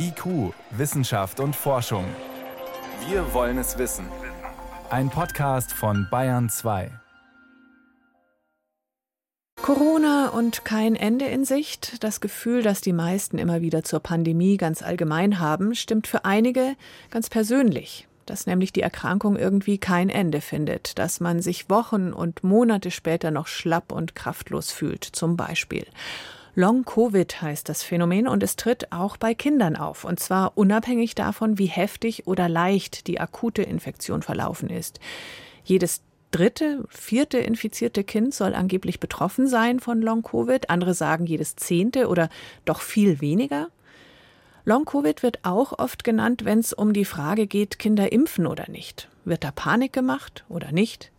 [0.00, 2.04] IQ, Wissenschaft und Forschung.
[3.08, 4.06] Wir wollen es wissen.
[4.90, 6.92] Ein Podcast von Bayern 2.
[9.60, 12.04] Corona und kein Ende in Sicht.
[12.04, 16.76] Das Gefühl, das die meisten immer wieder zur Pandemie ganz allgemein haben, stimmt für einige
[17.10, 18.06] ganz persönlich.
[18.24, 23.32] Dass nämlich die Erkrankung irgendwie kein Ende findet, dass man sich Wochen und Monate später
[23.32, 25.86] noch schlapp und kraftlos fühlt, zum Beispiel.
[26.58, 30.04] Long-Covid heißt das Phänomen und es tritt auch bei Kindern auf.
[30.04, 34.98] Und zwar unabhängig davon, wie heftig oder leicht die akute Infektion verlaufen ist.
[35.62, 40.68] Jedes dritte, vierte infizierte Kind soll angeblich betroffen sein von Long-Covid.
[40.68, 42.28] Andere sagen jedes zehnte oder
[42.64, 43.68] doch viel weniger.
[44.64, 49.08] Long-Covid wird auch oft genannt, wenn es um die Frage geht, Kinder impfen oder nicht.
[49.24, 51.12] Wird da Panik gemacht oder nicht?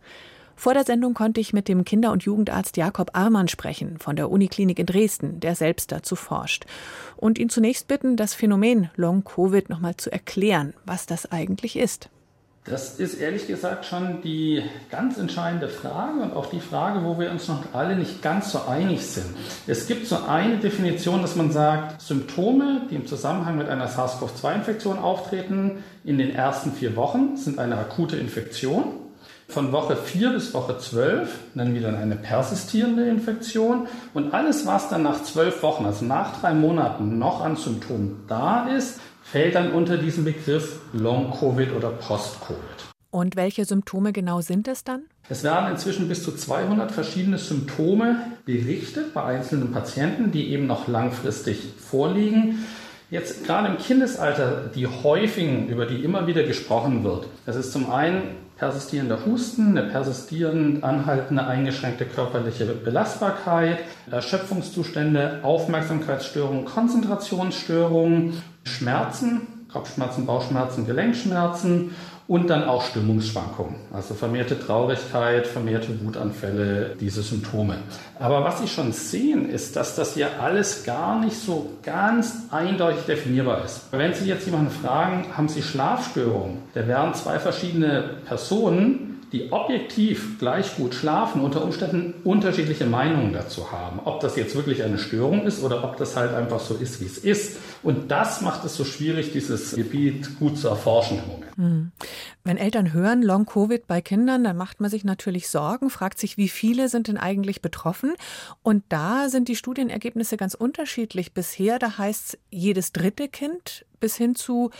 [0.60, 4.30] Vor der Sendung konnte ich mit dem Kinder- und Jugendarzt Jakob Armann sprechen von der
[4.30, 6.66] Uniklinik in Dresden, der selbst dazu forscht.
[7.16, 12.10] Und ihn zunächst bitten, das Phänomen Long-Covid nochmal zu erklären, was das eigentlich ist.
[12.64, 17.30] Das ist ehrlich gesagt schon die ganz entscheidende Frage und auch die Frage, wo wir
[17.30, 19.34] uns noch alle nicht ganz so einig sind.
[19.66, 24.98] Es gibt so eine Definition, dass man sagt, Symptome, die im Zusammenhang mit einer SARS-CoV-2-Infektion
[24.98, 29.08] auftreten, in den ersten vier Wochen sind eine akute Infektion.
[29.50, 33.88] Von Woche 4 bis Woche 12 nennen wir dann eine persistierende Infektion.
[34.14, 38.68] Und alles, was dann nach zwölf Wochen, also nach drei Monaten, noch an Symptomen da
[38.68, 42.60] ist, fällt dann unter diesen Begriff Long-Covid oder Post-Covid.
[43.10, 45.02] Und welche Symptome genau sind es dann?
[45.28, 50.86] Es werden inzwischen bis zu 200 verschiedene Symptome berichtet bei einzelnen Patienten, die eben noch
[50.86, 52.64] langfristig vorliegen.
[53.10, 57.26] Jetzt gerade im Kindesalter die häufigen, über die immer wieder gesprochen wird.
[57.44, 58.22] Das ist zum einen
[58.56, 63.78] persistierender Husten, eine persistierend anhaltende eingeschränkte körperliche Belastbarkeit,
[64.12, 71.96] Erschöpfungszustände, Aufmerksamkeitsstörungen, Konzentrationsstörungen, Schmerzen, Kopfschmerzen, Bauchschmerzen, Gelenkschmerzen
[72.30, 77.78] und dann auch Stimmungsschwankungen, also vermehrte Traurigkeit, vermehrte Wutanfälle, diese Symptome.
[78.20, 83.02] Aber was Sie schon sehen, ist, dass das ja alles gar nicht so ganz eindeutig
[83.04, 83.88] definierbar ist.
[83.90, 90.38] Wenn Sie jetzt jemanden fragen, haben Sie Schlafstörungen, da werden zwei verschiedene Personen die objektiv
[90.38, 94.00] gleich gut schlafen, unter Umständen unterschiedliche Meinungen dazu haben.
[94.04, 97.06] Ob das jetzt wirklich eine Störung ist oder ob das halt einfach so ist, wie
[97.06, 97.58] es ist.
[97.82, 101.56] Und das macht es so schwierig, dieses Gebiet gut zu erforschen im Moment.
[101.56, 101.92] Hm.
[102.42, 106.48] Wenn Eltern hören Long-Covid bei Kindern, dann macht man sich natürlich Sorgen, fragt sich, wie
[106.48, 108.14] viele sind denn eigentlich betroffen?
[108.62, 111.78] Und da sind die Studienergebnisse ganz unterschiedlich bisher.
[111.78, 114.70] Da heißt es jedes dritte Kind bis hin zu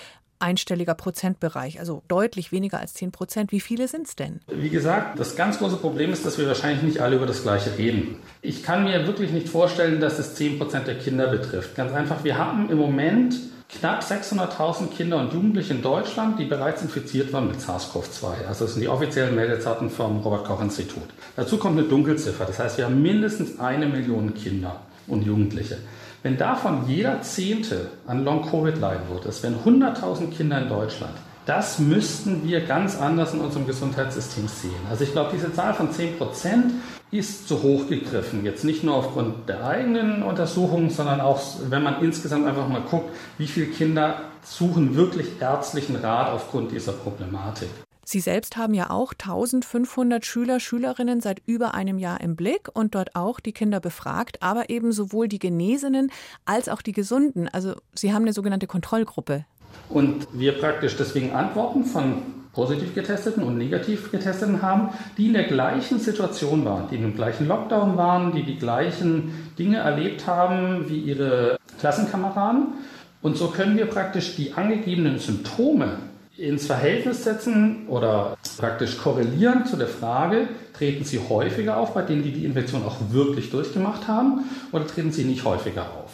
[0.40, 3.52] einstelliger Prozentbereich, also deutlich weniger als 10 Prozent.
[3.52, 4.40] Wie viele sind es denn?
[4.48, 7.76] Wie gesagt, das ganz große Problem ist, dass wir wahrscheinlich nicht alle über das Gleiche
[7.78, 8.16] reden.
[8.42, 11.74] Ich kann mir wirklich nicht vorstellen, dass es 10 Prozent der Kinder betrifft.
[11.74, 13.34] Ganz einfach, wir haben im Moment
[13.78, 18.46] knapp 600.000 Kinder und Jugendliche in Deutschland, die bereits infiziert waren mit SARS-CoV-2.
[18.48, 21.08] Also das sind die offiziellen Meldezeiten vom Robert-Koch-Institut.
[21.36, 22.44] Dazu kommt eine Dunkelziffer.
[22.44, 25.78] Das heißt, wir haben mindestens eine Million Kinder und Jugendliche.
[26.22, 31.14] Wenn davon jeder Zehnte an Long-Covid leiden würde, das wären 100.000 Kinder in Deutschland.
[31.46, 34.80] Das müssten wir ganz anders in unserem Gesundheitssystem sehen.
[34.90, 36.72] Also ich glaube, diese Zahl von 10 Prozent
[37.10, 38.44] ist zu hoch gegriffen.
[38.44, 43.08] Jetzt nicht nur aufgrund der eigenen Untersuchungen, sondern auch, wenn man insgesamt einfach mal guckt,
[43.38, 47.68] wie viele Kinder suchen wirklich ärztlichen Rat aufgrund dieser Problematik.
[48.04, 52.94] Sie selbst haben ja auch 1500 Schüler, Schülerinnen seit über einem Jahr im Blick und
[52.94, 56.10] dort auch die Kinder befragt, aber eben sowohl die Genesenen
[56.44, 57.48] als auch die Gesunden.
[57.48, 59.44] Also Sie haben eine sogenannte Kontrollgruppe.
[59.88, 62.22] Und wir praktisch deswegen Antworten von
[62.52, 67.46] positiv getesteten und negativ getesteten haben, die in der gleichen Situation waren, die im gleichen
[67.46, 72.74] Lockdown waren, die die gleichen Dinge erlebt haben wie ihre Klassenkameraden.
[73.22, 75.98] Und so können wir praktisch die angegebenen Symptome
[76.40, 82.22] ins Verhältnis setzen oder praktisch korrelieren zu der Frage, treten sie häufiger auf bei denen,
[82.22, 86.10] die die Infektion auch wirklich durchgemacht haben oder treten sie nicht häufiger auf.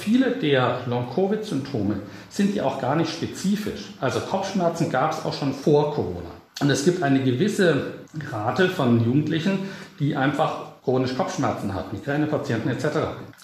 [0.00, 3.92] Viele der Long-Covid-Symptome sind ja auch gar nicht spezifisch.
[4.00, 6.30] Also Kopfschmerzen gab es auch schon vor Corona.
[6.60, 7.92] Und es gibt eine gewisse
[8.32, 9.60] Rate von Jugendlichen,
[10.00, 12.86] die einfach chronisch Kopfschmerzen hat, Migränepatienten etc.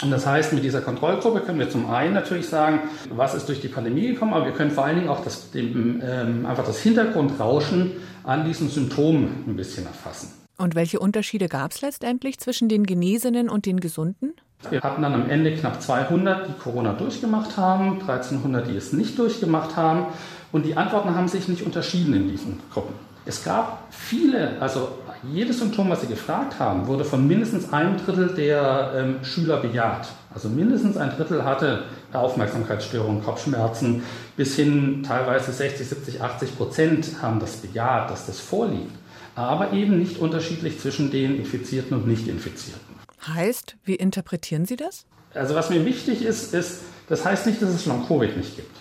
[0.03, 2.81] Und das heißt, mit dieser Kontrollgruppe können wir zum einen natürlich sagen,
[3.11, 6.01] was ist durch die Pandemie gekommen, aber wir können vor allen Dingen auch das, dem,
[6.03, 7.93] ähm, einfach das Hintergrundrauschen
[8.23, 10.33] an diesen Symptomen ein bisschen erfassen.
[10.57, 14.33] Und welche Unterschiede gab es letztendlich zwischen den Genesenen und den Gesunden?
[14.71, 19.19] Wir hatten dann am Ende knapp 200, die Corona durchgemacht haben, 1300, die es nicht
[19.19, 20.07] durchgemacht haben.
[20.51, 22.95] Und die Antworten haben sich nicht unterschieden in diesen Gruppen.
[23.27, 24.89] Es gab viele, also
[25.33, 30.09] jedes Symptom, was Sie gefragt haben, wurde von mindestens einem Drittel der ähm, Schüler bejaht.
[30.35, 34.03] Also mindestens ein Drittel hatte Aufmerksamkeitsstörungen, Kopfschmerzen,
[34.37, 38.93] bis hin teilweise 60, 70, 80 Prozent haben das bejaht, dass das vorliegt.
[39.37, 42.95] Aber eben nicht unterschiedlich zwischen den Infizierten und Nicht-Infizierten.
[43.27, 45.07] Heißt, wie interpretieren Sie das?
[45.35, 48.77] Also was mir wichtig ist, ist, das heißt nicht, dass es Long-Covid nicht gibt.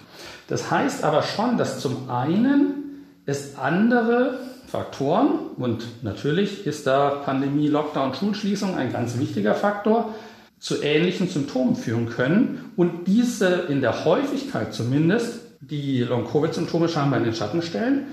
[0.48, 4.39] Das heißt aber schon, dass zum einen es andere
[4.74, 10.16] Faktoren und natürlich ist da Pandemie, Lockdown, Schulschließung ein ganz wichtiger Faktor,
[10.58, 17.25] zu ähnlichen Symptomen führen können und diese in der Häufigkeit zumindest die Long-Covid-Symptome scheinbar in
[17.25, 18.08] den Schatten stellen.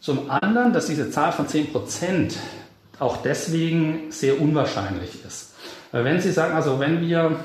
[0.00, 2.34] Zum anderen, dass diese Zahl von 10 Prozent
[2.98, 5.54] auch deswegen sehr unwahrscheinlich ist.
[5.92, 7.36] Wenn Sie sagen, also wenn wir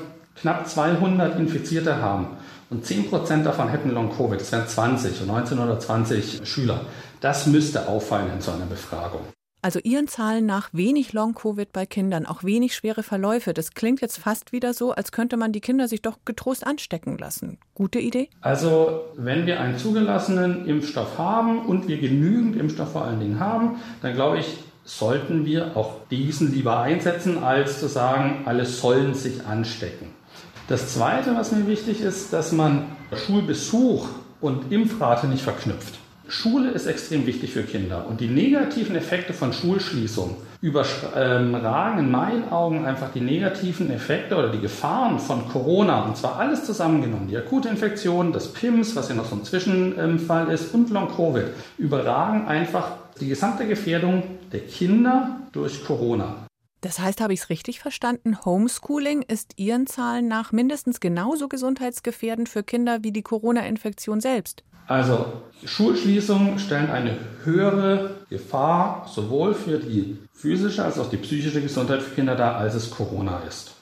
[0.42, 2.36] knapp 200 Infizierte haben
[2.70, 6.82] und 10 Prozent davon hätten Long-Covid, das wären 20 und 19 oder 20 Schüler,
[7.20, 9.22] das müsste auffallen in so einer Befragung.
[9.60, 13.52] Also Ihren Zahlen nach wenig Long-Covid bei Kindern, auch wenig schwere Verläufe.
[13.52, 17.18] Das klingt jetzt fast wieder so, als könnte man die Kinder sich doch getrost anstecken
[17.18, 17.58] lassen.
[17.74, 18.28] Gute Idee?
[18.40, 23.78] Also wenn wir einen zugelassenen Impfstoff haben und wir genügend Impfstoff vor allen Dingen haben,
[24.00, 29.44] dann glaube ich, sollten wir auch diesen lieber einsetzen, als zu sagen, alle sollen sich
[29.44, 30.17] anstecken.
[30.68, 32.84] Das Zweite, was mir wichtig ist, dass man
[33.14, 34.06] Schulbesuch
[34.42, 35.94] und Impfrate nicht verknüpft.
[36.28, 42.50] Schule ist extrem wichtig für Kinder und die negativen Effekte von Schulschließung überragen in meinen
[42.50, 47.28] Augen einfach die negativen Effekte oder die Gefahren von Corona und zwar alles zusammengenommen.
[47.28, 51.46] Die akute Infektion, das PIMS, was ja noch so ein Zwischenfall ist und Long-Covid
[51.78, 54.22] überragen einfach die gesamte Gefährdung
[54.52, 56.47] der Kinder durch Corona.
[56.80, 58.38] Das heißt, habe ich es richtig verstanden?
[58.44, 64.62] Homeschooling ist Ihren Zahlen nach mindestens genauso gesundheitsgefährdend für Kinder wie die Corona-Infektion selbst.
[64.86, 65.26] Also
[65.64, 72.14] Schulschließungen stellen eine höhere Gefahr sowohl für die physische als auch die psychische Gesundheit für
[72.14, 73.74] Kinder dar, als es Corona ist.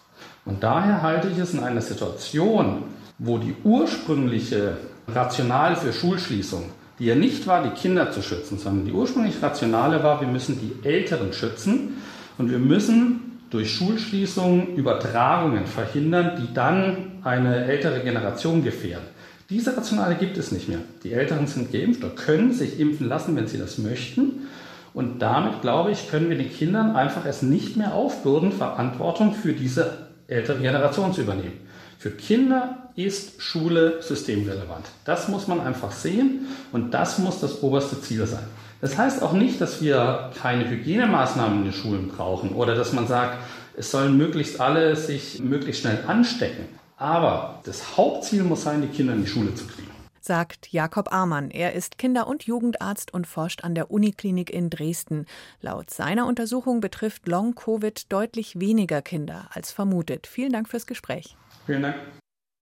[0.44, 2.84] Und daher halte ich es in einer Situation,
[3.18, 8.86] wo die ursprüngliche Rationale für Schulschließung, die ja nicht war, die Kinder zu schützen, sondern
[8.86, 11.98] die ursprünglich Rationale war, wir müssen die Älteren schützen
[12.38, 19.06] und wir müssen durch Schulschließungen Übertragungen verhindern, die dann eine ältere Generation gefährden.
[19.48, 20.80] Diese Rationale gibt es nicht mehr.
[21.04, 24.48] Die Älteren sind geimpft oder können sich impfen lassen, wenn sie das möchten.
[24.92, 29.52] Und damit, glaube ich, können wir den Kindern einfach es nicht mehr aufbürden, Verantwortung für
[29.52, 31.65] diese ältere Generation zu übernehmen.
[31.98, 34.86] Für Kinder ist Schule systemrelevant.
[35.04, 38.44] Das muss man einfach sehen und das muss das oberste Ziel sein.
[38.80, 43.06] Das heißt auch nicht, dass wir keine Hygienemaßnahmen in den Schulen brauchen oder dass man
[43.06, 43.38] sagt,
[43.76, 46.66] es sollen möglichst alle sich möglichst schnell anstecken.
[46.98, 49.90] Aber das Hauptziel muss sein, die Kinder in die Schule zu kriegen.
[50.20, 51.50] Sagt Jakob Amann.
[51.50, 55.26] Er ist Kinder- und Jugendarzt und forscht an der Uniklinik in Dresden.
[55.60, 60.26] Laut seiner Untersuchung betrifft Long-Covid deutlich weniger Kinder als vermutet.
[60.26, 61.36] Vielen Dank fürs Gespräch.
[61.66, 61.92] 可以呢